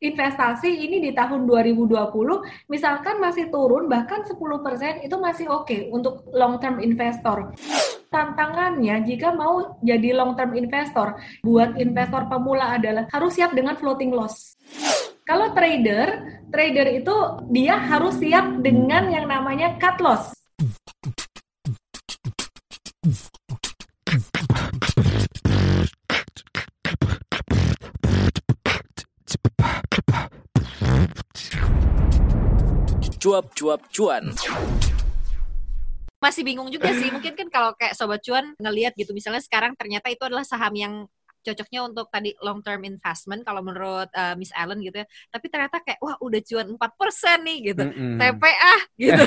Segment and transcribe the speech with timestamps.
[0.00, 1.92] investasi ini di tahun 2020
[2.72, 7.52] misalkan masih turun bahkan 10% itu masih oke okay untuk long term investor.
[8.10, 14.10] Tantangannya jika mau jadi long term investor buat investor pemula adalah harus siap dengan floating
[14.10, 14.56] loss.
[15.28, 17.14] Kalau trader, trader itu
[17.54, 20.39] dia harus siap dengan yang namanya cut loss.
[33.20, 34.32] Cuap-cuap cuan.
[36.20, 40.08] Masih bingung juga sih, mungkin kan kalau kayak sobat cuan ngelihat gitu, misalnya sekarang ternyata
[40.08, 40.94] itu adalah saham yang
[41.40, 45.06] cocoknya untuk tadi long term investment kalau menurut uh, Miss Allen gitu ya.
[45.32, 47.82] Tapi ternyata kayak wah udah cuan 4% nih gitu.
[47.88, 48.16] Mm -hmm.
[48.20, 49.22] TPA gitu.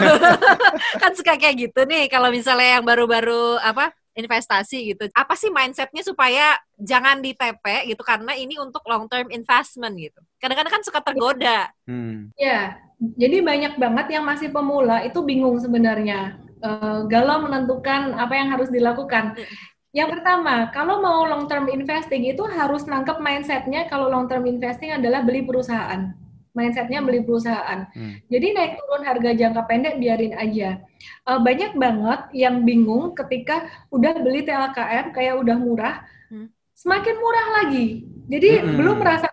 [1.02, 5.10] kan suka kayak gitu nih kalau misalnya yang baru-baru apa investasi gitu.
[5.18, 10.22] Apa sih mindsetnya supaya jangan di TP gitu karena ini untuk long term investment gitu.
[10.38, 11.74] Kadang-kadang kan suka tergoda.
[11.90, 12.30] Hmm.
[12.38, 16.40] Ya, jadi banyak banget yang masih pemula itu bingung sebenarnya.
[16.64, 19.36] Uh, galau menentukan apa yang harus dilakukan.
[19.92, 24.96] Yang pertama, kalau mau long term investing itu harus nangkep mindsetnya kalau long term investing
[24.96, 26.16] adalah beli perusahaan.
[26.56, 27.92] Mindsetnya beli perusahaan.
[27.92, 28.24] Hmm.
[28.32, 30.80] Jadi naik turun harga jangka pendek biarin aja.
[31.28, 35.96] Uh, banyak banget yang bingung ketika udah beli TLKM kayak udah murah,
[36.32, 36.48] hmm.
[36.72, 38.08] semakin murah lagi.
[38.32, 38.80] Jadi hmm.
[38.80, 39.33] belum merasakan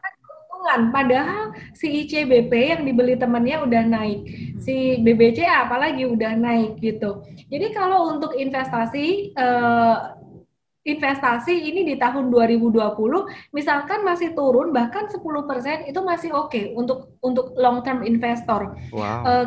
[0.60, 0.92] keuntungan.
[0.92, 4.20] Padahal si ICBP yang dibeli temannya udah naik,
[4.60, 7.24] si BBCA apalagi udah naik gitu.
[7.48, 10.20] Jadi kalau untuk investasi uh,
[10.80, 12.72] investasi ini di tahun 2020
[13.52, 15.20] misalkan masih turun bahkan 10%
[15.92, 18.76] itu masih oke okay untuk untuk long term investor.
[18.92, 19.20] Wow.
[19.24, 19.46] Uh,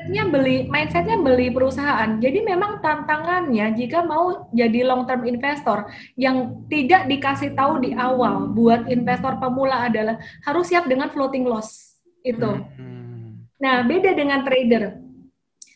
[0.00, 2.16] mindsetnya beli mindsetnya beli perusahaan.
[2.16, 5.84] Jadi memang tantangannya jika mau jadi long term investor
[6.16, 10.16] yang tidak dikasih tahu di awal buat investor pemula adalah
[10.48, 12.48] harus siap dengan floating loss itu.
[12.48, 13.44] Hmm.
[13.60, 14.96] Nah beda dengan trader.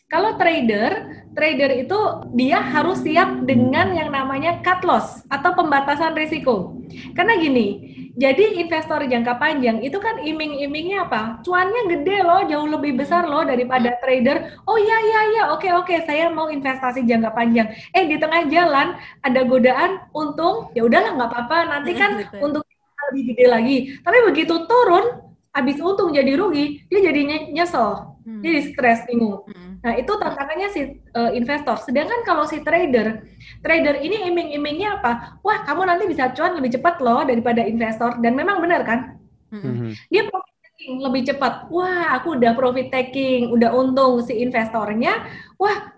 [0.09, 1.99] Kalau trader trader itu
[2.33, 6.79] dia harus siap dengan yang namanya cut loss atau pembatasan risiko.
[7.13, 11.43] Karena gini, jadi investor jangka panjang itu kan iming-imingnya apa?
[11.43, 14.55] Cuannya gede loh, jauh lebih besar loh daripada trader.
[14.63, 17.67] Oh iya iya iya, oke oke, saya mau investasi jangka panjang.
[17.91, 22.63] Eh di tengah jalan ada godaan untung, ya udahlah nggak apa-apa, nanti kan untuk
[23.11, 23.77] lebih gede lagi.
[23.99, 25.19] Tapi begitu turun,
[25.51, 28.39] habis untung jadi rugi, dia jadi nyesel, hmm.
[28.39, 29.43] jadi stres bingung.
[29.85, 29.93] Hmm.
[29.93, 30.81] Nah, itu tantangannya si
[31.13, 31.77] uh, investor.
[31.77, 33.21] Sedangkan kalau si trader,
[33.61, 35.37] trader ini iming-imingnya apa?
[35.45, 38.17] Wah, kamu nanti bisa cuan lebih cepat loh daripada investor.
[38.17, 39.21] Dan memang benar kan?
[39.53, 40.09] Mm-hmm.
[40.09, 41.69] Dia profit taking lebih cepat.
[41.69, 45.21] Wah, aku udah profit taking, udah untung si investornya.
[45.61, 45.93] Wah,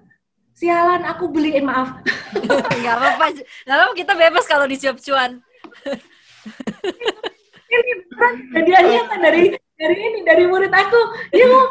[0.52, 2.04] sialan aku beli, eh, maaf.
[2.84, 3.40] Gak apa-apa.
[3.40, 5.40] Gak apa kita bebas kalau disiap cuan.
[7.68, 9.44] ini beneran kejadiannya dari
[9.76, 11.02] dari ini dari murid aku
[11.36, 11.68] dia mau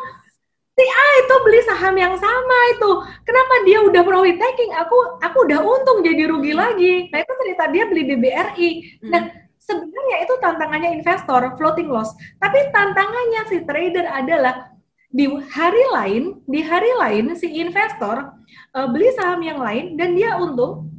[0.77, 2.91] si A itu beli saham yang sama itu.
[3.25, 4.77] Kenapa dia udah profit taking?
[4.77, 7.09] Aku aku udah untung jadi rugi lagi.
[7.09, 8.71] Nah itu cerita dia beli BBRI.
[9.01, 9.09] Hmm.
[9.09, 9.23] Nah
[9.57, 12.13] sebenarnya itu tantangannya investor floating loss.
[12.37, 14.77] Tapi tantangannya si trader adalah
[15.09, 18.37] di hari lain, di hari lain si investor
[18.77, 20.93] uh, beli saham yang lain dan dia untung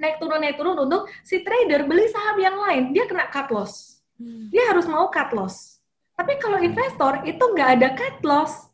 [0.00, 1.04] naik turun naik turun untung.
[1.20, 4.00] Si trader beli saham yang lain dia kena cut loss.
[4.16, 4.48] Hmm.
[4.48, 5.84] Dia harus mau cut loss.
[6.16, 8.67] Tapi kalau investor itu nggak ada cut loss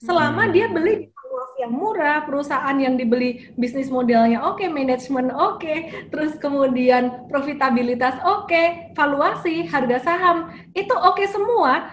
[0.00, 5.28] selama dia beli di valuasi yang murah, perusahaan yang dibeli bisnis modelnya oke, okay, manajemen
[5.28, 8.66] oke, okay, terus kemudian profitabilitas oke, okay,
[8.96, 11.92] valuasi, harga saham itu oke okay semua,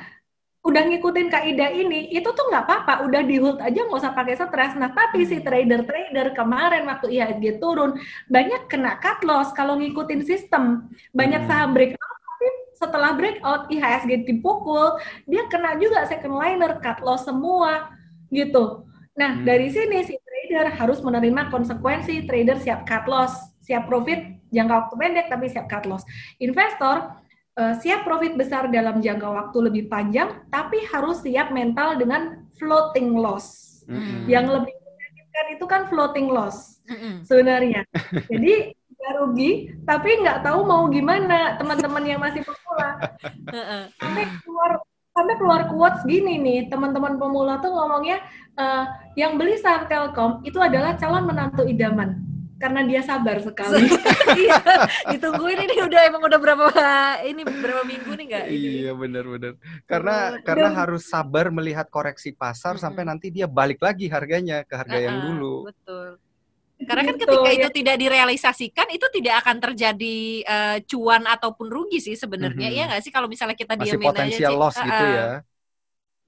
[0.63, 4.35] udah ngikutin kaidah ini, itu tuh nggak apa-apa, udah di hold aja nggak usah pakai
[4.35, 4.75] stres.
[4.75, 7.95] Nah, tapi si trader-trader kemarin waktu IHSG turun,
[8.27, 10.91] banyak kena cut loss kalau ngikutin sistem.
[11.15, 11.49] Banyak hmm.
[11.51, 17.96] saham breakout, tapi setelah breakout IHSG dipukul, dia kena juga second liner, cut loss semua
[18.31, 18.87] gitu.
[19.17, 19.43] Nah, hmm.
[19.43, 23.33] dari sini si trader harus menerima konsekuensi trader siap cut loss,
[23.65, 26.05] siap profit jangka waktu pendek tapi siap cut loss.
[26.37, 27.17] Investor
[27.57, 33.17] uh, siap profit besar dalam jangka waktu lebih panjang tapi harus siap mental dengan floating
[33.17, 33.81] loss.
[33.89, 34.29] Hmm.
[34.29, 37.25] Yang lebih menyakitkan itu kan floating loss hmm.
[37.25, 37.81] sebenarnya.
[38.31, 39.51] Jadi nggak rugi
[39.85, 43.01] tapi nggak tahu mau gimana teman-teman yang masih pemula.
[43.99, 44.77] Sampai keluar
[45.17, 48.21] sampai keluar quotes gini nih teman-teman pemula tuh ngomongnya
[48.53, 48.85] uh,
[49.17, 52.21] yang beli saham Telkom itu adalah calon menantu idaman
[52.57, 53.85] karena dia sabar sekali.
[54.41, 54.57] iya,
[55.13, 56.65] ditungguin ini udah emang udah berapa
[57.21, 58.45] ini berapa minggu nih enggak?
[58.49, 59.53] Iya benar-benar.
[59.85, 62.83] Karena oh, karena dan, harus sabar melihat koreksi pasar -hmm.
[62.83, 65.55] sampai nanti dia balik lagi harganya ke harga uh -uh, yang dulu.
[65.69, 66.17] Betul.
[66.77, 67.57] Karena kan Gitu, ketika ya.
[67.57, 72.69] itu tidak direalisasikan, itu tidak akan terjadi eh, cuan ataupun rugi sih sebenarnya.
[72.69, 72.75] Mhm.
[72.77, 74.59] Iya nggak sih kalau misalnya kita Masih diamin aja, potensial Ci?
[74.61, 75.09] loss gitu ah.
[75.09, 75.29] ya.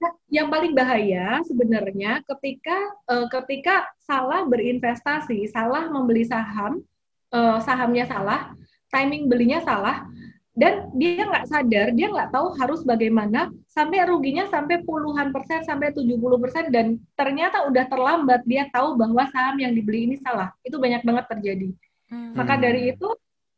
[0.00, 2.76] Nah, yang paling bahaya sebenarnya ketika
[3.06, 6.82] eh, ketika salah berinvestasi, salah membeli saham,
[7.30, 8.50] eh, sahamnya salah,
[8.90, 10.02] timing belinya salah,
[10.60, 15.88] dan dia nggak sadar, dia nggak tahu harus bagaimana sampai ruginya sampai puluhan persen sampai
[15.96, 20.52] 70 persen dan ternyata udah terlambat dia tahu bahwa saham yang dibeli ini salah.
[20.60, 21.68] Itu banyak banget terjadi.
[22.12, 22.36] Hmm.
[22.36, 22.62] Maka Hmm.
[22.68, 23.08] dari itu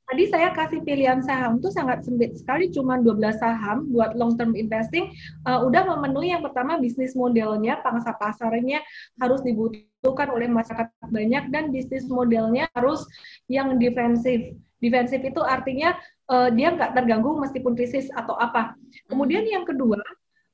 [0.09, 4.53] tadi saya kasih pilihan saham itu sangat sempit sekali cuma 12 saham buat long term
[4.59, 5.13] investing
[5.47, 8.83] uh, udah memenuhi yang pertama bisnis modelnya pangsa pasarnya
[9.17, 13.07] harus dibutuhkan oleh masyarakat banyak dan bisnis modelnya harus
[13.47, 14.55] yang defensif.
[14.83, 15.95] Defensif itu artinya
[16.27, 18.75] uh, dia nggak terganggu meskipun krisis atau apa.
[19.07, 20.03] Kemudian yang kedua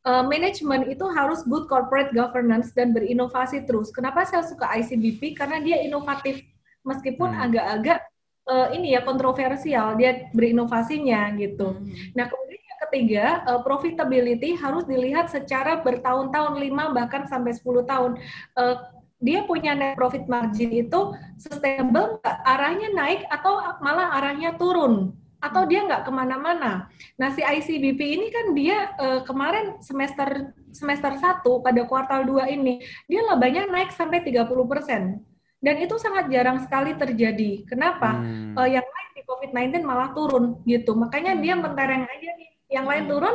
[0.05, 3.89] uh, manajemen itu harus good corporate governance dan berinovasi terus.
[3.89, 5.33] Kenapa saya suka ICBP?
[5.33, 6.45] Karena dia inovatif
[6.85, 7.57] meskipun Hmm.
[8.49, 11.77] Uh, ini ya kontroversial dia berinovasinya gitu.
[11.77, 11.87] Hmm.
[12.17, 18.11] Nah kemudian yang ketiga uh, profitability harus dilihat secara bertahun-tahun 5 bahkan sampai 10 tahun.
[18.57, 18.77] Uh,
[19.19, 21.11] dia punya net profit margin itu
[21.43, 26.91] sustainable arahnya naik atau malah arahnya turun atau dia nggak ke mana-mana.
[27.19, 32.83] Nah si ICBP ini kan dia uh, kemarin semester semester 1 pada kuartal 2 ini
[33.07, 35.23] dia labanya naik sampai 30 persen
[35.59, 37.67] dan itu sangat jarang sekali terjadi.
[37.67, 38.15] Kenapa?
[38.15, 38.55] Hmm.
[38.55, 40.95] Eh, yang lain di COVID-19 malah turun gitu.
[40.95, 42.51] Makanya dia mentereng aja nih.
[42.71, 43.13] Yang lain Hmm.
[43.13, 43.35] turun,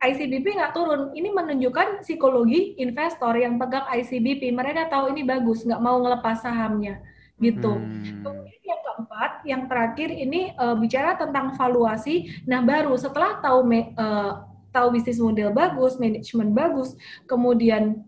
[0.00, 1.12] ICBP nggak turun.
[1.12, 4.48] Ini menunjukkan psikologi investor yang pegang ICBP.
[4.54, 7.04] Mereka tahu ini bagus, nggak mau ngelepas sahamnya
[7.36, 7.76] gitu.
[7.76, 8.24] Hmm.
[8.24, 12.32] Kemudian yang keempat, yang terakhir ini eh, bicara tentang valuasi.
[12.48, 14.32] Nah baru setelah tahu me- eh,
[14.72, 16.96] tahu bisnis model bagus, manajemen bagus,
[17.28, 18.04] kemudian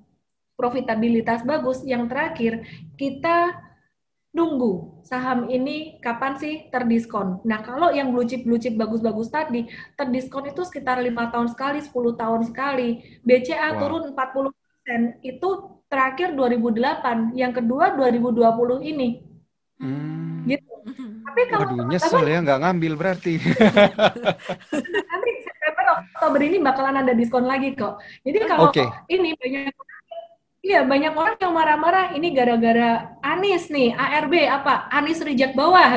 [0.58, 2.66] profitabilitas bagus, yang terakhir
[2.98, 3.54] kita
[4.34, 7.40] nunggu saham ini kapan sih terdiskon.
[7.48, 11.80] Nah kalau yang blue chip blue chip bagus-bagus tadi terdiskon itu sekitar lima tahun sekali,
[11.80, 13.22] 10 tahun sekali.
[13.24, 13.80] BCA Wow.
[13.80, 14.52] turun 40
[15.24, 15.48] itu
[15.88, 19.24] terakhir 2008, yang kedua 2020 ini.
[19.80, 20.44] Hmm.
[20.44, 20.72] Gitu.
[21.28, 23.34] Tapi kalau Waduh, nyesel ya nggak ngambil berarti.
[25.12, 28.00] nanti September Oktober ini bakalan ada diskon lagi kok.
[28.24, 28.84] Jadi kalau Oke.
[29.08, 29.72] ini banyak
[30.68, 34.84] Iya, banyak orang yang marah-marah ini gara-gara Anis nih, ARB apa?
[34.92, 35.96] Anis reject bawah.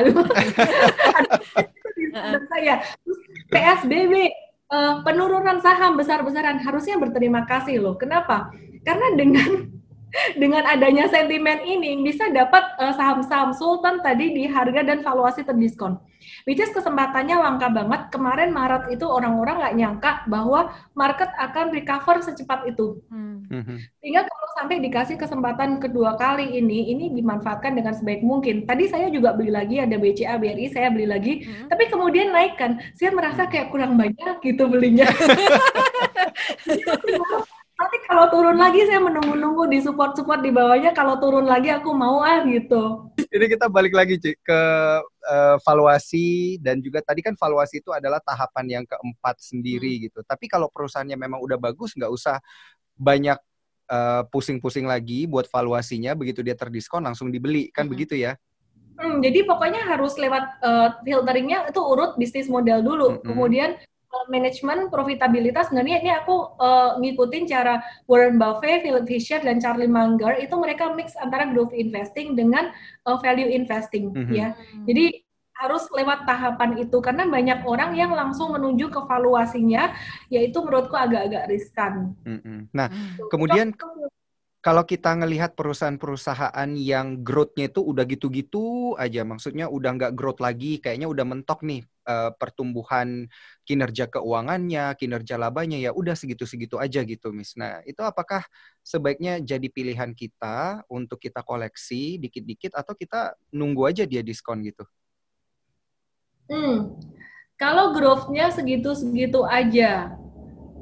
[2.48, 2.80] Saya.
[3.04, 3.20] Terus
[3.52, 4.14] PSBB
[4.72, 8.00] eh, penurunan saham besar-besaran harusnya berterima kasih loh.
[8.00, 8.48] Kenapa?
[8.80, 9.68] Karena dengan
[10.42, 15.96] dengan adanya sentimen ini bisa dapat eh, saham-saham Sultan tadi di harga dan valuasi terdiskon.
[16.46, 18.10] Which is kesempatannya langka banget.
[18.14, 23.02] Kemarin Maret itu orang-orang nggak nyangka bahwa market akan recover secepat itu.
[23.10, 23.42] Hmm.
[23.50, 23.76] Mhm.
[23.98, 28.66] Sehingga kalau sampai dikasih kesempatan kedua kali ini, ini dimanfaatkan dengan sebaik mungkin.
[28.66, 31.42] Tadi saya juga beli lagi, ada BCA, BRI, saya beli lagi.
[31.42, 31.68] Hmm.
[31.70, 35.06] Tapi kemudian naikkan, saya merasa kayak kurang banyak gitu belinya.
[37.82, 40.94] Nanti kalau turun lagi saya menunggu-nunggu di support-support di bawahnya.
[40.94, 43.10] Kalau turun lagi aku mau ah gitu.
[43.18, 44.60] Ini kita balik lagi Ci, ke
[45.02, 50.22] eh, valuasi dan juga tadi kan valuasi itu adalah tahapan yang keempat sendiri gitu.
[50.22, 52.38] Tapi kalau perusahaannya memang udah bagus, nggak usah
[52.94, 53.34] banyak
[53.90, 56.14] eh, pusing-pusing lagi buat valuasinya.
[56.14, 57.92] Begitu dia terdiskon langsung dibeli kan Mhm.
[57.98, 58.38] begitu ya?
[58.94, 63.26] Hmm, jadi pokoknya harus lewat eh, filteringnya itu urut bisnis model dulu, Mm-mm.
[63.26, 63.91] kemudian eh,
[64.28, 65.72] manajemen profitabilitas.
[65.72, 70.92] Nah ini, aku eh, ngikutin cara Warren Buffett, Philip Fisher dan Charlie Munger itu mereka
[70.92, 72.70] mix antara growth investing dengan
[73.08, 74.32] eh, value investing Mhm.
[74.32, 74.48] ya.
[74.84, 75.24] Jadi
[75.62, 79.94] harus lewat tahapan itu karena banyak orang yang langsung menuju ke valuasinya,
[80.26, 82.18] yaitu menurutku agak-agak riskan.
[82.74, 83.28] Nah, Hmm.
[83.30, 83.70] kemudian
[84.62, 90.78] kalau kita ngelihat perusahaan-perusahaan yang growth-nya itu udah gitu-gitu aja, maksudnya udah nggak growth lagi,
[90.78, 93.26] kayaknya udah mentok nih eh, pertumbuhan
[93.62, 97.54] kinerja keuangannya, kinerja labanya ya udah segitu-segitu aja gitu, Miss.
[97.54, 98.42] Nah, itu apakah
[98.82, 104.82] sebaiknya jadi pilihan kita untuk kita koleksi dikit-dikit atau kita nunggu aja dia diskon gitu?
[106.50, 106.98] Hmm.
[107.56, 110.18] Kalau growth-nya segitu-segitu aja.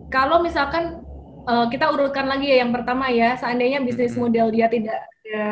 [0.09, 1.05] Kalau misalkan
[1.45, 5.49] eh, kita urutkan lagi ya yang pertama ya, seandainya bisnis model dia tidak ya,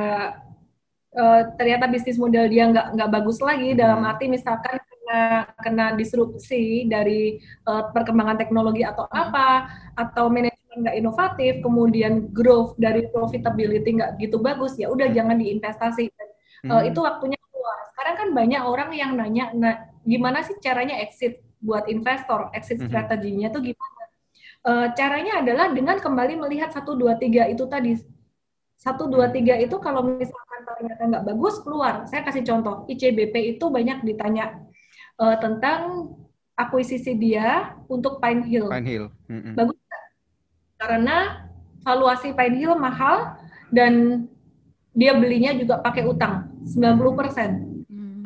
[1.13, 6.85] eh, ternyata bisnis model dia nggak nggak bagus lagi dalam arti misalkan kena kena disrupsi
[6.85, 9.17] dari eh, perkembangan teknologi atau Mhm.
[9.25, 9.49] apa
[9.97, 15.17] atau manajemen nggak inovatif, kemudian growth dari profitability nggak gitu bagus ya udah Mhm.
[15.17, 16.05] jangan diinvestasi.
[16.13, 16.89] Eh, Hmm.
[16.93, 17.79] itu waktunya keluar.
[17.95, 19.75] Sekarang kan banyak orang yang nanya, nah,
[20.05, 22.53] gimana sih caranya exit buat investor?
[22.53, 22.87] Exit Mhm.
[22.93, 24.03] strateginya tuh gimana?
[24.69, 27.97] Eh, caranya adalah dengan kembali melihat satu dua tiga itu tadi
[28.79, 32.07] Satu, dua, tiga itu kalau misalkan ternyata nggak bagus, keluar.
[32.07, 34.55] Saya kasih contoh, ICBP itu banyak ditanya
[35.19, 36.15] uh, tentang
[36.59, 38.67] akuisisi dia untuk Pine Hill.
[38.71, 39.07] Pine Hill.
[39.31, 39.55] Mm -mm.
[39.55, 39.79] Bagus?
[40.79, 41.17] Karena
[41.83, 43.39] valuasi Pine Hill mahal
[43.71, 44.25] dan
[44.95, 47.51] dia belinya juga pakai utang 90 persen.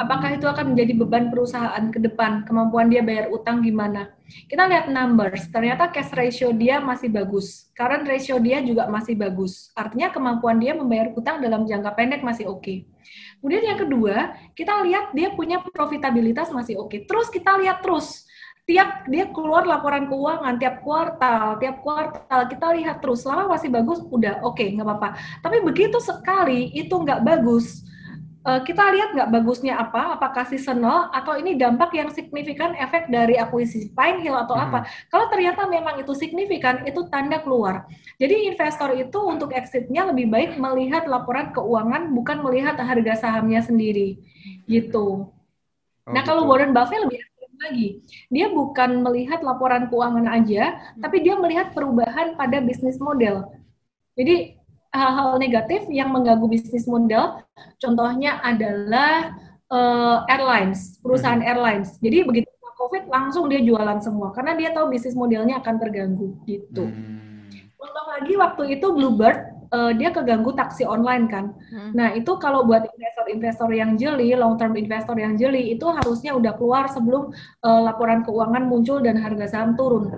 [0.01, 2.49] Apakah itu akan menjadi beban perusahaan ke depan?
[2.49, 4.09] Kemampuan dia bayar utang gimana?
[4.49, 7.69] Kita lihat numbers, ternyata cash ratio dia masih bagus.
[7.77, 9.69] Current ratio dia juga masih bagus.
[9.77, 12.65] Artinya kemampuan dia membayar utang dalam jangka pendek masih oke.
[12.65, 12.89] Okay.
[13.43, 16.95] Kemudian yang kedua, kita lihat dia punya profitabilitas masih oke.
[16.95, 17.01] Okay.
[17.11, 18.23] Terus kita lihat terus,
[18.63, 23.99] tiap dia keluar laporan keuangan tiap kuartal, tiap kuartal kita lihat terus selama masih bagus
[24.07, 25.19] udah oke okay, nggak apa-apa.
[25.43, 27.83] Tapi begitu sekali itu nggak bagus,
[28.43, 33.95] kita lihat nggak bagusnya apa, apakah seasonal atau ini dampak yang signifikan efek dari akuisisi
[33.95, 34.65] Pine Hill atau hmm.
[34.67, 34.79] apa.
[35.15, 37.87] Kalau ternyata memang itu signifikan, itu tanda keluar.
[38.19, 44.19] Jadi investor itu untuk exitnya lebih baik melihat laporan keuangan bukan melihat harga sahamnya sendiri,
[44.67, 45.31] gitu.
[46.03, 47.23] Oh, nah kalau Warren Buffett lebih
[47.63, 50.99] lagi, dia bukan melihat laporan keuangan aja, hmm.
[50.99, 53.47] tapi dia melihat perubahan pada bisnis model.
[54.19, 54.59] Jadi
[54.93, 57.41] hal-hal negatif yang mengganggu bisnis model,
[57.81, 59.35] contohnya adalah
[59.73, 61.49] uh, airlines, perusahaan hmm.
[61.49, 61.97] airlines.
[61.99, 66.91] Jadi begitu COVID langsung dia jualan semua karena dia tahu bisnis modelnya akan terganggu gitu.
[66.91, 67.47] Hmm.
[67.79, 69.39] Contoh lagi waktu itu Bluebird
[69.71, 71.55] uh, dia keganggu taksi online kan.
[71.71, 71.95] Hmm.
[71.95, 76.53] Nah itu kalau buat investor-investor yang jeli, long term investor yang jeli itu harusnya udah
[76.59, 77.31] keluar sebelum
[77.63, 80.11] uh, laporan keuangan muncul dan harga saham turun.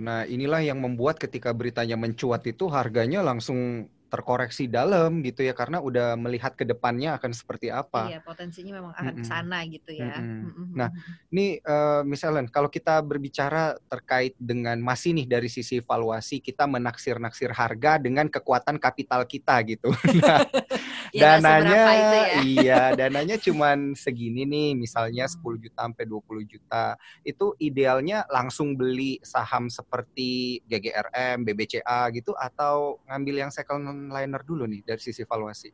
[0.00, 5.78] Nah, inilah yang membuat ketika beritanya mencuat itu harganya langsung terkoreksi dalam gitu ya karena
[5.78, 8.10] udah melihat ke depannya akan seperti apa.
[8.10, 9.28] Iya, potensinya memang akan mm -mm.
[9.30, 10.18] sana gitu ya.
[10.18, 10.66] Mm -mm.
[10.74, 10.90] Nah,
[11.30, 17.54] ini uh, misalnya kalau kita berbicara terkait dengan masih nih dari sisi valuasi kita menaksir-naksir
[17.54, 19.94] harga dengan kekuatan kapital kita gitu.
[20.20, 20.42] Nah,
[21.16, 22.40] ya, dananya ya.
[22.54, 26.94] iya, dananya cuman segini nih, misalnya 10 juta sampai 20 juta.
[27.26, 34.64] Itu idealnya langsung beli saham seperti GGRM, BBCA gitu atau ngambil yang second liner dulu
[34.64, 35.68] nih dari sisi valuasi?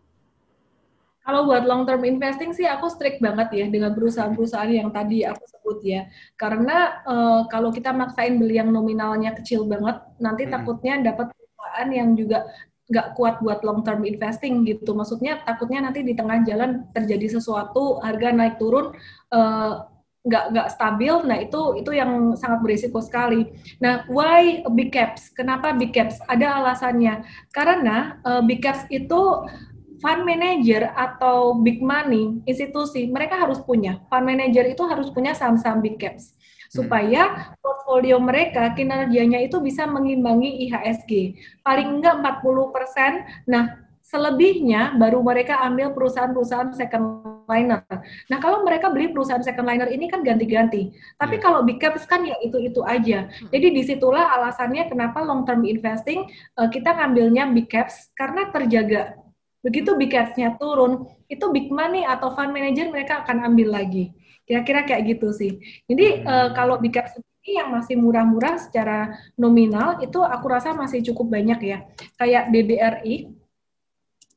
[1.27, 5.43] Kalau buat long term investing sih aku strict banget ya dengan perusahaan-perusahaan yang tadi aku
[5.43, 6.07] sebut ya.
[6.39, 10.53] Karena uh, kalau kita maksain beli yang nominalnya kecil banget, nanti hmm.
[10.55, 12.47] takutnya dapat perusahaan yang juga
[12.87, 14.95] nggak kuat buat long term investing gitu.
[14.95, 18.95] Maksudnya takutnya nanti di tengah jalan terjadi sesuatu, harga naik turun,
[19.35, 19.83] uh,
[20.27, 23.47] nggak nggak stabil, nah itu itu yang sangat berisiko sekali.
[23.79, 25.31] Nah, why big caps?
[25.31, 26.19] Kenapa big caps?
[26.27, 27.23] Ada alasannya.
[27.55, 29.47] Karena uh, big caps itu
[30.03, 35.81] fund manager atau big money institusi mereka harus punya fund manager itu harus punya saham-saham
[35.81, 36.37] big caps
[36.69, 43.49] supaya portfolio mereka kinerjanya itu bisa mengimbangi IHSG paling enggak 40%.
[43.49, 47.83] Nah, selebihnya baru mereka ambil perusahaan-perusahaan second liner.
[48.31, 50.95] Nah, kalau mereka beli perusahaan second liner ini kan ganti-ganti.
[51.19, 51.43] Tapi yeah.
[51.43, 53.27] kalau big caps kan ya itu-itu aja.
[53.27, 53.51] Hmm.
[53.51, 56.23] Jadi di situlah alasannya kenapa long term investing
[56.55, 59.19] uh, kita ngambilnya big caps karena terjaga.
[59.67, 64.15] Begitu big capsnya turun, itu big money atau fund manager mereka akan ambil lagi.
[64.47, 65.59] Kira-kira kayak gitu sih.
[65.91, 71.35] Jadi uh, kalau big caps yang masih murah-murah secara nominal itu aku rasa masih cukup
[71.35, 71.79] banyak ya.
[72.15, 73.35] Kayak BBRI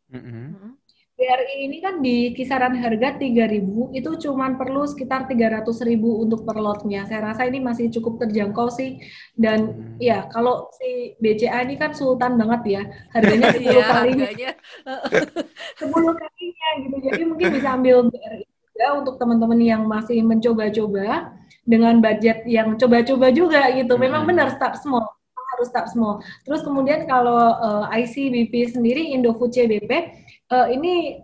[0.10, 0.80] Mm-hmm.
[1.20, 7.04] BRI ini kan di kisaran harga 3.000 itu cuma perlu sekitar 300.000 untuk per lotnya.
[7.12, 9.04] Saya rasa ini masih cukup terjangkau sih.
[9.36, 10.00] Dan hmm.
[10.00, 12.84] ya kalau si BCA ini kan sultan banget ya.
[13.12, 14.30] Harganya 10 ya, kalinya.
[14.32, 15.92] 10
[16.24, 16.98] kalinya gitu.
[17.04, 21.36] Jadi mungkin bisa ambil BRI juga untuk teman-teman yang masih mencoba-coba
[21.68, 24.00] dengan budget yang coba-coba juga gitu.
[24.00, 24.30] Memang hmm.
[24.32, 25.19] benar start small
[25.60, 26.24] harus start small.
[26.48, 29.92] Terus kemudian kalau uh, eh, ICBP sendiri Indofood CBP
[30.56, 31.20] uh, eh, ini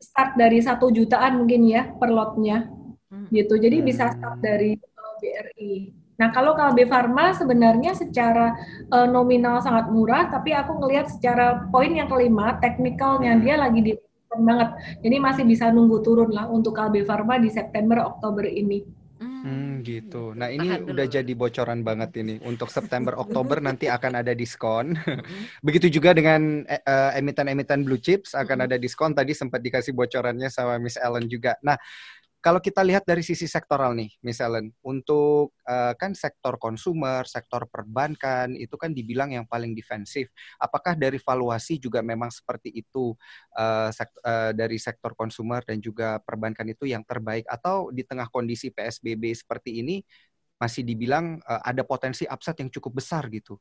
[0.00, 2.72] start dari satu jutaan mungkin ya per lotnya
[3.12, 3.28] hmm.
[3.28, 3.60] gitu.
[3.60, 3.86] Jadi hmm.
[3.86, 5.74] bisa start dari uh, eh, BRI.
[6.20, 8.52] Nah, kalau KB Pharma sebenarnya secara
[8.92, 13.40] uh, nominal sangat murah, tapi aku ngelihat secara poin yang kelima, teknikalnya hmm.
[13.40, 13.92] dia lagi di
[14.30, 14.68] banget.
[15.02, 18.99] Jadi masih bisa nunggu turun lah untuk KB Pharma di September Oktober ini.
[19.40, 20.36] Hmm, gitu.
[20.36, 21.16] Nah, ini Tahan udah dulu.
[21.16, 22.36] jadi bocoran banget ini.
[22.44, 24.92] Untuk September Oktober nanti akan ada diskon.
[25.66, 29.16] Begitu juga dengan uh, emiten-emiten blue chips akan ada diskon.
[29.16, 31.56] Tadi sempat dikasih bocorannya sama Miss Ellen juga.
[31.64, 31.80] Nah,
[32.40, 38.56] kalau kita lihat dari sisi sektoral nih, misalnya untuk uh, kan sektor konsumer, sektor perbankan
[38.56, 40.32] itu kan dibilang yang paling defensif.
[40.56, 43.12] Apakah dari valuasi juga memang seperti itu
[43.60, 48.32] uh, sekt uh, dari sektor konsumer dan juga perbankan itu yang terbaik atau di tengah
[48.32, 50.00] kondisi PSBB seperti ini
[50.56, 53.60] masih dibilang uh, ada potensi upside yang cukup besar gitu?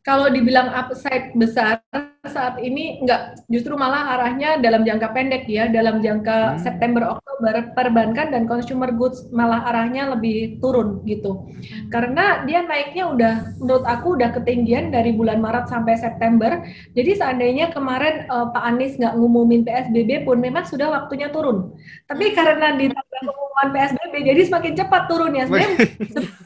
[0.00, 1.84] kalau dibilang upside besar
[2.30, 6.58] saat ini enggak justru malah arahnya dalam jangka pendek ya dalam jangka hmm.
[6.62, 11.90] September Oktober perbankan dan consumer goods malah arahnya lebih turun gitu hmm.
[11.90, 16.62] karena dia naiknya udah menurut aku udah ketinggian dari bulan Maret sampai September
[16.94, 21.74] jadi seandainya kemarin uh, Pak Anies nggak ngumumin PSBB pun memang sudah waktunya turun
[22.06, 22.34] tapi hmm.
[22.38, 25.76] karena ditambah pengumuman PSBB jadi semakin cepat turunnya sebenarnya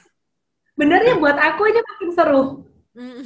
[0.75, 2.45] sebenarnya buat aku aja makin seru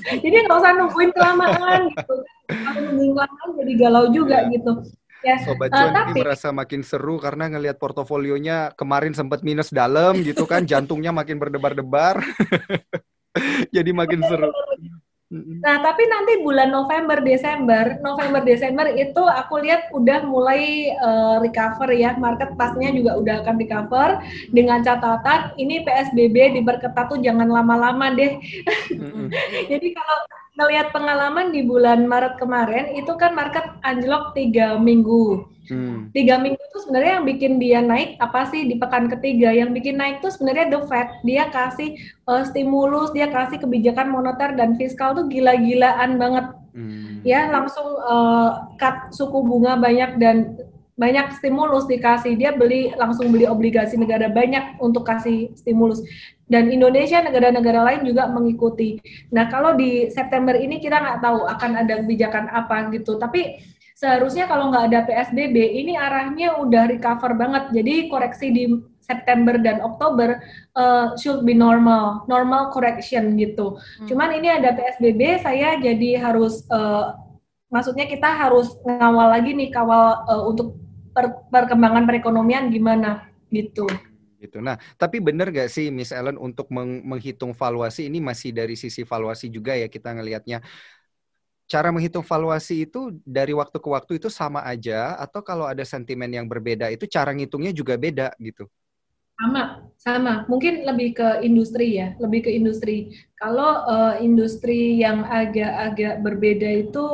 [0.08, 2.14] jadi nggak usah nungguin kelamaan gitu.
[2.48, 4.52] Nungguin kelamaan jadi galau juga yeah.
[4.52, 4.72] gitu.
[5.18, 10.46] Ya, Sobat uh, tapi merasa makin seru karena ngelihat portofolionya kemarin sempat minus dalam gitu
[10.46, 12.22] kan, jantungnya makin berdebar-debar.
[13.74, 14.54] jadi makin seru.
[15.28, 21.92] Nah, tapi nanti bulan November, Desember, November, Desember itu aku lihat udah mulai uh, recover
[21.92, 28.08] ya, market pastinya juga udah akan recover dengan catatan ini PSBB diperketat tuh jangan lama-lama
[28.16, 28.40] deh.
[29.70, 30.18] Jadi kalau
[30.56, 35.44] ngelihat pengalaman di bulan Maret kemarin itu kan market anjlok tiga minggu.
[35.68, 36.08] Hmm.
[36.16, 39.52] Tiga minggu itu sebenarnya yang bikin dia naik apa sih di pekan ketiga?
[39.52, 41.08] Yang bikin naik tuh sebenarnya the Fed.
[41.24, 46.46] Dia kasih uh, stimulus, dia kasih kebijakan moneter dan fiskal tuh gila-gilaan banget.
[46.72, 47.20] Hmm.
[47.22, 50.56] Ya langsung uh, cut suku bunga banyak dan
[50.98, 52.34] banyak stimulus dikasih.
[52.34, 56.02] Dia beli langsung beli obligasi negara banyak untuk kasih stimulus.
[56.48, 58.96] Dan Indonesia, negara-negara lain juga mengikuti.
[59.28, 63.20] Nah, kalau di September ini kita nggak tahu akan ada kebijakan apa gitu.
[63.20, 63.60] Tapi
[63.98, 67.74] seharusnya kalau nggak ada PSBB ini arahnya udah recover banget.
[67.74, 68.64] Jadi koreksi di
[69.02, 70.38] September dan Oktober
[70.78, 73.74] uh, should be normal, normal correction gitu.
[73.74, 74.06] Hmm.
[74.06, 77.18] Cuman ini ada PSBB, saya jadi harus, uh,
[77.74, 80.78] maksudnya kita harus ngawal lagi nih kawal uh, untuk
[81.10, 83.90] per perkembangan perekonomian gimana gitu.
[84.38, 84.62] Gitu.
[84.62, 89.02] Nah, tapi benar gak sih Miss Ellen untuk meng menghitung valuasi ini masih dari sisi
[89.02, 90.62] valuasi juga ya kita ngelihatnya
[91.68, 96.32] cara menghitung valuasi itu dari waktu ke waktu itu sama aja atau kalau ada sentimen
[96.32, 98.64] yang berbeda itu cara ngitungnya juga beda gitu?
[99.38, 100.34] Sama, sama.
[100.50, 103.14] Mungkin lebih ke industri ya, lebih ke industri.
[103.38, 107.06] Kalau uh, industri yang agak-agak berbeda itu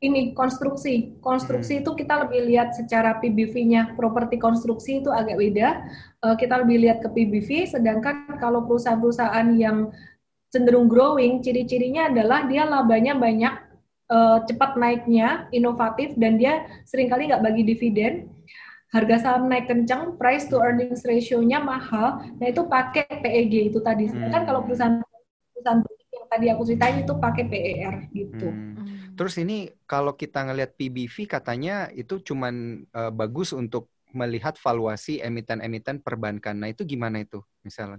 [0.00, 1.20] ini konstruksi.
[1.20, 1.80] Konstruksi hmm.
[1.84, 4.00] itu kita lebih lihat secara PBV-nya.
[4.00, 5.68] Properti konstruksi itu agak beda.
[6.24, 9.92] Uh, kita lebih lihat ke PBV, sedangkan kalau perusahaan-perusahaan yang
[10.54, 13.54] cenderung growing, ciri-cirinya adalah dia labanya banyak,
[14.06, 18.30] uh, cepat naiknya, inovatif, dan dia sering kali nggak bagi dividen.
[18.94, 24.06] Harga saham naik kencang, price to earnings ratio-nya mahal, nah itu pakai PEG itu tadi.
[24.06, 24.30] Hmm.
[24.46, 25.02] kalau perusahaan
[25.50, 25.82] perusahaan
[26.14, 28.48] yang tadi aku ceritain itu pakai PER gitu.
[28.54, 28.78] Hmm.
[29.18, 35.98] Terus ini kalau kita ngelihat PBV katanya itu cuman uh, bagus untuk melihat valuasi emiten-emiten
[35.98, 36.54] perbankan.
[36.54, 37.98] Nah itu gimana itu misalnya?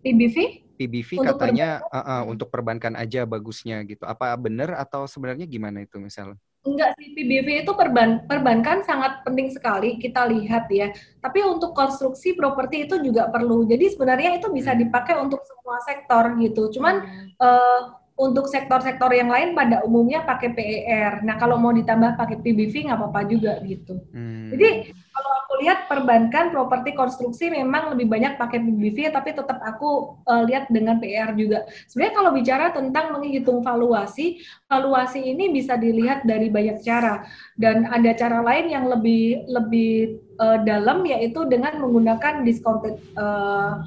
[0.00, 0.65] PBV?
[0.76, 1.96] PBV untuk katanya perbankan?
[1.96, 4.04] Uh, uh, untuk perbankan aja bagusnya gitu.
[4.04, 6.36] Apa benar atau sebenarnya gimana itu misalnya?
[6.66, 10.90] Enggak sih, PBV itu perban perbankan sangat penting sekali kita lihat ya.
[11.22, 13.62] Tapi untuk konstruksi properti itu juga perlu.
[13.64, 14.80] Jadi sebenarnya itu bisa hmm.
[14.86, 16.74] dipakai untuk semua sektor gitu.
[16.74, 17.38] Cuman hmm.
[17.38, 17.80] uh,
[18.16, 21.20] untuk sektor-sektor yang lain pada umumnya pakai PER.
[21.20, 24.00] Nah kalau mau ditambah pakai PBV nggak apa-apa juga gitu.
[24.08, 24.48] Hmm.
[24.56, 30.16] Jadi kalau aku lihat perbankan properti konstruksi memang lebih banyak pakai PBV, tapi tetap aku
[30.24, 31.68] uh, lihat dengan PER juga.
[31.92, 37.28] Sebenarnya kalau bicara tentang menghitung valuasi, valuasi ini bisa dilihat dari banyak cara
[37.60, 43.84] dan ada cara lain yang lebih lebih uh, dalam yaitu dengan menggunakan discounted uh,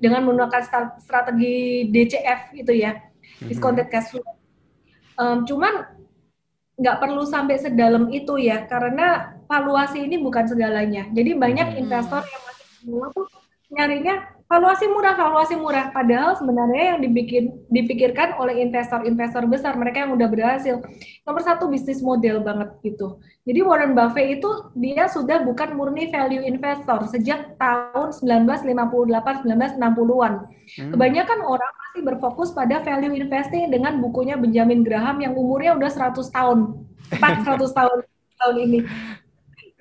[0.00, 0.62] dengan menggunakan
[1.04, 3.11] strategi DCF itu ya
[3.48, 4.24] discounted cash flow.
[5.18, 5.86] Um, cuman
[6.78, 11.06] nggak perlu sampai sedalam itu ya, karena valuasi ini bukan segalanya.
[11.12, 13.26] Jadi banyak investor yang masih semua tuh
[13.72, 15.88] nyarinya valuasi murah, valuasi murah.
[15.96, 20.76] Padahal sebenarnya yang dibikin, dipikirkan oleh investor-investor besar, mereka yang udah berhasil.
[21.24, 23.16] Nomor satu bisnis model banget gitu.
[23.48, 30.32] Jadi Warren Buffett itu dia sudah bukan murni value investor sejak tahun 1958 1960-an.
[30.44, 30.90] Hmm.
[30.92, 36.28] Kebanyakan orang masih berfokus pada value investing dengan bukunya Benjamin Graham yang umurnya udah 100
[36.28, 36.58] tahun.
[37.16, 37.98] 400 tahun
[38.36, 38.80] tahun ini.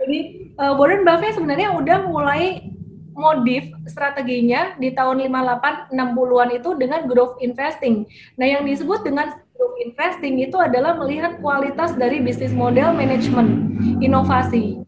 [0.01, 0.19] Jadi
[0.57, 2.71] uh, Warren Buffett sebenarnya udah mulai
[3.15, 8.07] modif strateginya di tahun 58 60-an itu dengan growth investing.
[8.35, 14.81] Nah, yang disebut dengan growth investing itu adalah melihat kualitas dari bisnis model manajemen, inovasi,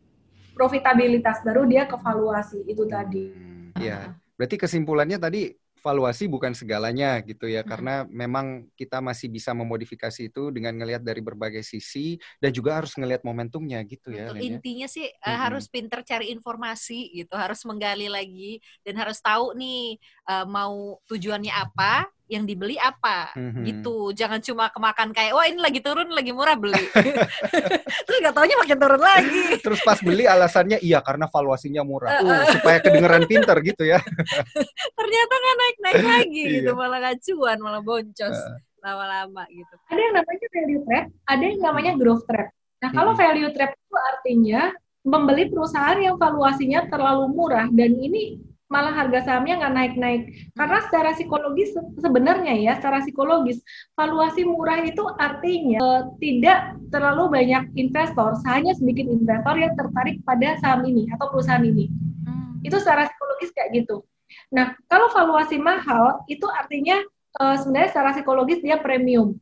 [0.53, 3.33] profitabilitas baru dia ke valuasi itu tadi.
[3.77, 4.15] Iya.
[4.33, 5.53] Berarti kesimpulannya tadi
[5.84, 11.19] valuasi bukan segalanya gitu ya, karena memang kita masih bisa memodifikasi itu dengan ngelihat dari
[11.19, 14.32] berbagai sisi dan juga harus ngelihat momentumnya gitu ya.
[14.32, 14.43] Betul, ya.
[14.48, 15.36] intinya sih hmm.
[15.36, 20.00] harus pinter cari informasi gitu, harus menggali lagi dan harus tahu nih
[20.32, 23.62] uh, mau tujuannya apa, yang dibeli apa Mhm.
[23.63, 24.10] gitu.
[24.12, 26.74] Jangan cuma kemakan kayak wah ini lagi turun lagi murah beli.
[28.06, 29.43] Terus nggak taunya makin turun lagi.
[29.62, 32.19] Terus pas beli alasannya iya karena valuasinya murah.
[32.19, 34.02] Uh, supaya kedengeran pinter gitu ya.
[35.00, 36.78] Ternyata nggak naik-naik lagi gitu, Iya.
[36.78, 38.58] malah nggak cuan, malah boncos Eh.
[38.84, 39.76] lama-lama gitu.
[39.88, 42.50] ada yang namanya value trap, ada yang namanya growth trap.
[42.84, 43.22] Nah, kalau Hmm.
[43.22, 44.62] value trap itu artinya
[45.04, 48.39] membeli perusahaan yang valuasinya terlalu murah dan ini
[48.73, 50.21] malah harga sahamnya nggak naik-naik.
[50.57, 53.62] Karena secara psikologis se- sebenarnya ya, secara psikologis
[53.93, 60.57] valuasi murah itu artinya eh, tidak terlalu banyak investor, hanya sedikit investor yang tertarik pada
[60.57, 61.86] saham ini atau perusahaan ini.
[62.25, 62.65] Hmm.
[62.65, 64.01] Itu secara psikologis kayak gitu.
[64.49, 66.97] Nah, kalau valuasi mahal itu artinya
[67.38, 69.38] eh, sebenarnya secara psikologis dia premium.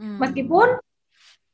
[0.00, 0.16] Hmm.
[0.16, 0.80] Meskipun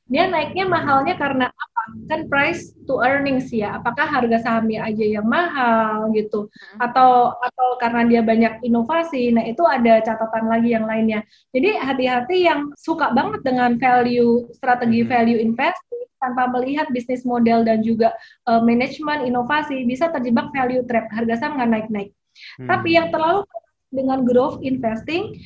[0.07, 1.76] dia naiknya mahalnya karena apa?
[2.07, 3.79] Kan price to earnings ya.
[3.79, 9.35] Apakah harga sahamnya aja yang mahal gitu atau atau karena dia banyak inovasi.
[9.35, 11.23] Nah, itu ada catatan lagi yang lainnya.
[11.51, 17.85] Jadi hati-hati yang suka banget dengan value strategi value investing tanpa melihat bisnis model dan
[17.85, 18.17] juga
[18.49, 21.11] eh, manajemen inovasi bisa terjebak value trap.
[21.13, 22.11] Harga saham nggak naik-naik.
[22.61, 22.69] Hmm.
[22.69, 23.45] Tapi yang terlalu
[23.95, 25.39] dengan growth investing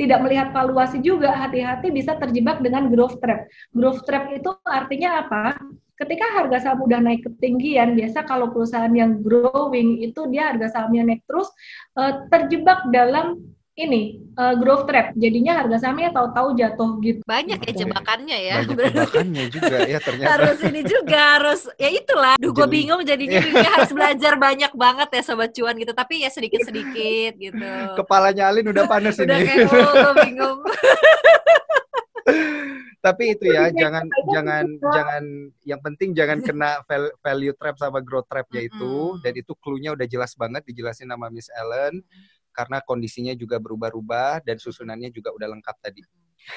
[0.00, 3.44] tidak melihat valuasi juga hati-hati bisa terjebak dengan growth trap.
[3.76, 5.60] Growth trap itu artinya apa?
[5.98, 11.10] Ketika harga saham udah naik ketinggian, biasa kalau perusahaan yang growing itu dia harga sahamnya
[11.12, 11.50] naik terus
[11.98, 13.42] eh, terjebak dalam
[13.78, 15.14] ini eh, growth trap.
[15.14, 17.20] Jadinya harga sahamnya tahu-tahu jatuh gitu.
[17.22, 17.78] Banyak ya Oke.
[17.78, 18.54] jebakannya ya.
[18.60, 20.28] Banyak jebakannya juga ya ternyata.
[20.34, 22.34] harus ini juga harus ya itulah.
[22.36, 25.92] Duh gue bingung jadinya dia harus belajar banyak banget ya sobat cuan gitu.
[25.92, 27.70] Tapi ya sedikit-sedikit gitu.
[27.94, 29.46] Kepalanya Alin udah panas Udah ini.
[29.46, 30.58] kayak oh gue bingung.
[32.98, 34.90] Tapi itu ya, Iya, jangan iya, jangan iya.
[34.90, 35.22] jangan
[35.62, 39.22] yang penting jangan kena val- value trap sama growth trapnya itu Mm-mm.
[39.22, 42.02] dan itu clue-nya udah jelas banget dijelasin sama Miss Ellen
[42.58, 46.02] karena kondisinya juga berubah-ubah dan susunannya juga udah lengkap tadi.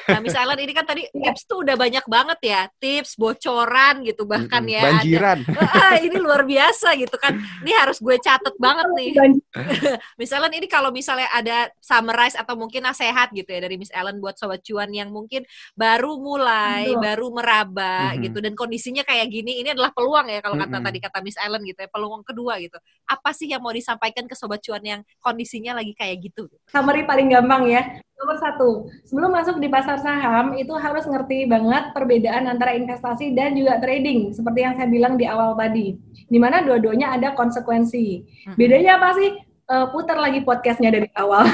[0.08, 1.32] Nah, Miss Ellen ini kan tadi Iya.
[1.36, 4.82] tips tuh udah banyak banget ya, tips bocoran gitu bahkan ya.
[4.82, 5.40] ada- Banjiran.
[5.60, 7.36] Ah, ini luar biasa gitu kan.
[7.62, 9.12] Ini harus gue catet banget nih.
[10.20, 14.18] Miss Ellen ini kalau misalnya ada summarize atau mungkin nasihat gitu ya dari Miss Ellen
[14.18, 18.20] buat sobat cuan yang mungkin baru mulai, baru meraba Mhm.
[18.26, 20.86] gitu dan kondisinya kayak gini, ini adalah peluang ya kalau kata Mhm.
[20.88, 22.78] tadi kata Miss Ellen gitu ya, peluang kedua gitu.
[23.06, 26.48] Apa sih yang mau disampaikan ke sobat cuan yang kondisinya lagi kayak gitu?
[26.72, 27.84] summary paling gampang ya.
[28.22, 28.70] Nomor satu,
[29.02, 34.30] sebelum masuk di pasar saham itu harus ngerti banget perbedaan antara investasi dan juga trading,
[34.30, 35.98] seperti yang saya bilang di awal tadi.
[36.30, 38.22] Di mana dua-duanya ada konsekuensi.
[38.54, 39.42] Bedanya apa sih?
[39.72, 41.48] Eh, putar lagi podcastnya dari awal.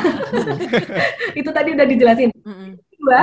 [1.39, 2.33] itu tadi udah dijelasin.
[2.97, 3.21] Kedua,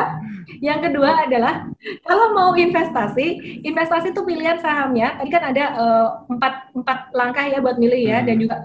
[0.62, 1.66] yang kedua adalah
[2.06, 5.18] kalau mau investasi, investasi itu pilihan sahamnya.
[5.18, 8.62] Tadi kan ada eh, empat empat langkah ya buat milih ya, dan juga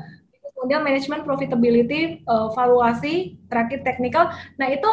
[0.60, 4.28] kemudian manajemen profitability, eh, valuasi, terakhir technical.
[4.60, 4.92] Nah itu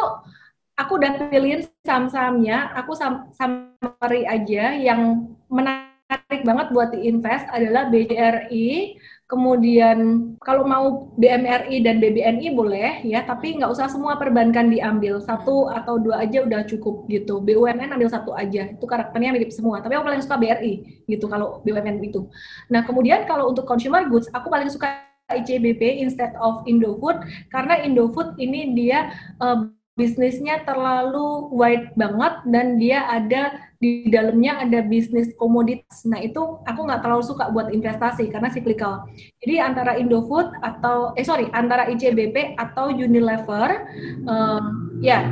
[0.79, 2.71] aku udah pilihin saham-sahamnya.
[2.79, 2.95] Aku
[3.35, 8.95] summary aja yang menarik banget buat diinvest adalah BRI,
[9.27, 15.67] kemudian kalau mau BMRI dan BBNI boleh ya, tapi nggak usah semua perbankan diambil satu
[15.67, 17.43] atau dua aja udah cukup gitu.
[17.43, 19.83] BUMN ambil satu aja, itu karakternya mirip semua.
[19.83, 22.31] Tapi aku paling suka BRI gitu kalau BUMN itu.
[22.71, 27.19] Nah kemudian kalau untuk consumer goods, aku paling suka ICBP instead of Indofood
[27.51, 29.11] karena Indofood ini dia
[29.43, 29.59] eh,
[29.97, 36.05] bisnisnya terlalu wide banget dan dia ada di dalamnya ada bisnis komoditas.
[36.05, 39.09] Nah itu aku nggak terlalu suka buat investasi karena cyclical.
[39.41, 43.89] Jadi antara Indofood atau eh sorry antara ICBP atau Unilever,
[44.29, 44.61] eh,
[45.01, 45.25] ya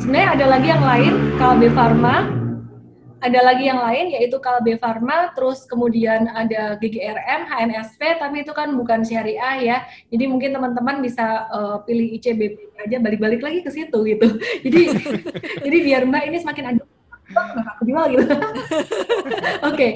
[0.00, 2.45] sebenarnya ada lagi yang lain Kalbe Pharma,
[3.16, 8.76] ada lagi yang lain yaitu Kalbe Pharma, terus kemudian ada GGRM, HNSP, tapi itu kan
[8.76, 9.78] bukan syariah ya.
[10.12, 14.28] Jadi mungkin teman-teman bisa eh, pilih ICBP aja balik-balik lagi ke situ gitu.
[14.64, 14.80] Jadi
[15.64, 16.82] jadi biar Mbak ini semakin ada
[17.74, 18.24] aku jual gitu.
[19.64, 19.88] Oke.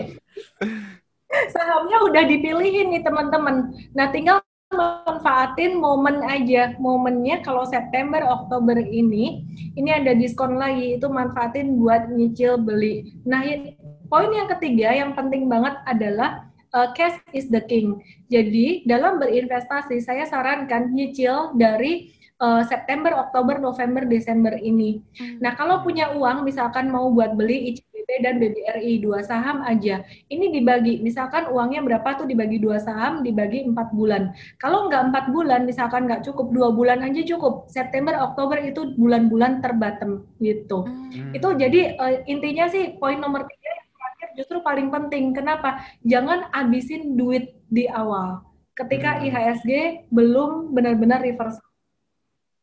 [1.31, 3.71] Sahamnya udah dipilihin nih teman-teman.
[3.95, 6.75] Nah, tinggal manfaatin momen aja.
[6.79, 9.43] Momennya kalau September, Oktober ini,
[9.75, 10.97] ini ada diskon lagi.
[10.99, 13.11] Itu manfaatin buat nyicil beli.
[13.27, 13.43] Nah,
[14.07, 17.99] poin yang ketiga yang penting banget adalah uh, cash is the king.
[18.31, 25.05] Jadi, dalam berinvestasi, saya sarankan nyicil dari uh, September, Oktober, November, Desember ini.
[25.39, 30.03] Nah, kalau punya uang, misalkan mau buat beli ICBP dan BBRI, dua saham aja.
[30.33, 34.33] Ini dibagi, misalkan uangnya berapa tuh dibagi dua saham, dibagi empat bulan.
[34.59, 37.69] Kalau nggak empat bulan, misalkan nggak cukup, dua bulan aja cukup.
[37.71, 40.89] September, Oktober itu bulan-bulan terbatem gitu.
[40.89, 41.37] Hmm.
[41.37, 45.37] Itu jadi eh, intinya sih poin nomor tiga yang terakhir justru paling penting.
[45.37, 45.85] Kenapa?
[46.03, 48.43] Jangan abisin duit di awal.
[48.75, 49.29] Ketika Hmm.
[49.29, 49.71] IHSG
[50.09, 51.61] belum benar-benar reverse.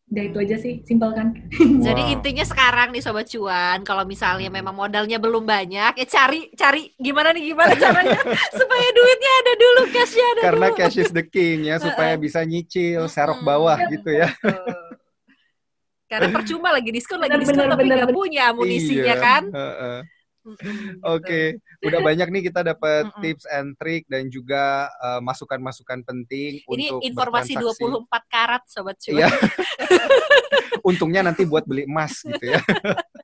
[0.07, 1.35] Udah itu aja sih, simpel kan.
[1.85, 2.13] Jadi Wow.
[2.15, 7.35] intinya sekarang nih sobat cuan, kalau misalnya memang modalnya belum banyak, ya cari cari gimana
[7.35, 8.15] nih gimana caranya
[8.55, 10.77] supaya duitnya ada dulu, cashnya ada Karena dulu.
[10.79, 14.31] cash is the king ya supaya bisa nyicil serok bawah gitu ya.
[16.07, 18.15] Karena percuma lagi diskon, lagi Bener, diskon bener, tapi bener, nggak bener.
[18.15, 19.43] punya amunisinya Iya, kan.
[19.51, 19.99] heeh.
[19.99, 20.16] Mm-mm,
[20.59, 21.03] gitu.
[21.03, 21.41] Oke,
[21.83, 27.03] udah banyak nih kita dapat tips and trick dan juga eh, masukan-masukan penting Ini untuk
[27.03, 28.07] informasi bertransaksi.
[28.07, 29.17] 24 karat sobat cuan.
[29.19, 29.27] Iya.
[30.89, 32.61] Untungnya nanti buat beli emas gitu ya.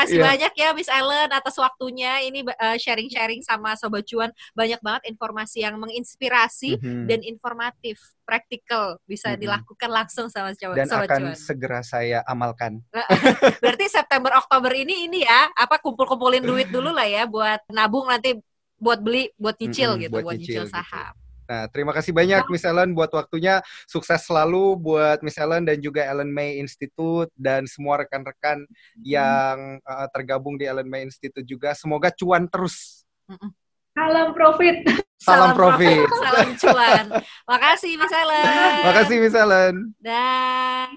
[0.00, 0.24] Kasih Iya.
[0.26, 2.12] banyak ya Miss Ellen atas waktunya.
[2.22, 7.04] Ini uh, sharing-sharing sama sobat cuan banyak banget informasi yang menginspirasi Mhm.
[7.04, 9.42] dan informatif, praktikal bisa Mm-mm.
[9.42, 11.36] dilakukan langsung sama coba Dan sobat akan cuan.
[11.36, 12.80] segera saya amalkan.
[13.62, 18.40] Berarti September Oktober ini ini ya apa kumpul-kumpulin duit dulu lah ya buat nabung nanti
[18.76, 21.29] buat beli buat nyicil Mm-mm, gitu buat buat, nyicil nyicil, gitu.
[21.50, 23.58] Nah, terima kasih banyak Miss Ellen buat waktunya.
[23.90, 28.62] Sukses selalu buat Miss Ellen dan juga Ellen May Institute dan semua rekan-rekan
[29.02, 31.74] yang uh, tergabung di Ellen May Institute juga.
[31.74, 33.02] Semoga cuan terus.
[33.98, 34.86] Salam profit.
[35.18, 36.06] Salam profit.
[36.06, 37.04] Salam cuan.
[37.50, 38.82] Makasih Miss Ellen.
[38.86, 39.74] Makasih Miss Ellen.
[39.98, 40.94] Dan